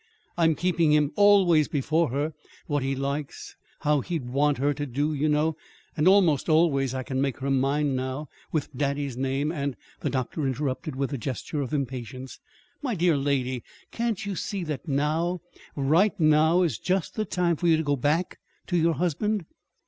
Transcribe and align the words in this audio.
I'm 0.35 0.55
keeping 0.55 0.93
him 0.93 1.11
always 1.15 1.67
before 1.67 2.09
her 2.09 2.33
what 2.65 2.81
he 2.81 2.95
likes, 2.95 3.55
how 3.81 3.99
he'd 4.01 4.27
want 4.31 4.57
her 4.57 4.73
to 4.73 4.87
do, 4.87 5.13
you 5.13 5.29
know. 5.29 5.57
And 5.95 6.07
almost 6.07 6.49
always 6.49 6.95
I 6.95 7.03
can 7.03 7.21
make 7.21 7.37
her 7.37 7.51
mind 7.51 7.95
now, 7.95 8.27
with 8.51 8.75
daddy's 8.75 9.15
name, 9.15 9.51
and" 9.51 9.75
The 10.01 10.09
doctor 10.09 10.47
interrupted 10.47 10.95
with 10.95 11.13
a 11.13 11.19
gesture 11.19 11.61
of 11.61 11.71
impatience. 11.71 12.39
"My 12.81 12.95
dear 12.95 13.15
lady, 13.15 13.61
can't 13.91 14.25
you 14.25 14.35
see 14.35 14.63
that 14.63 14.87
now 14.87 15.41
right 15.75 16.19
now 16.19 16.63
is 16.63 16.79
just 16.79 17.13
the 17.13 17.23
time 17.23 17.55
for 17.55 17.67
you 17.67 17.77
to 17.77 17.83
go 17.83 17.95
back 17.95 18.39
to 18.69 18.77
your 18.77 18.93
husband?" 18.95 19.45